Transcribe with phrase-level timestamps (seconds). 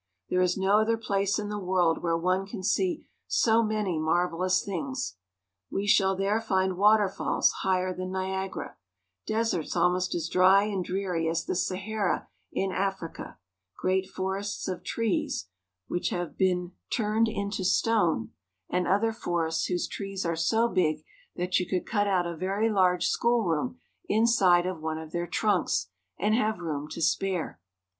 [0.31, 4.65] There is no other place in the world where one can see so many marvelous
[4.65, 5.17] things.
[5.69, 8.77] We shall there find waterfalls higher than Niagara,
[9.27, 13.37] deserts almost as dry and dreary as the Sahara in Africa,
[13.77, 15.49] great forests of trees
[15.87, 17.33] which have been THE WONDERLAND OF AMERICA.
[17.35, 18.31] 237 turned into stone,
[18.71, 21.03] and other forests whose trees are so big
[21.35, 23.79] that you could cut out a very large schoolroom
[24.09, 25.89] inside of one of their trunks,
[26.19, 27.59] and have room to spare.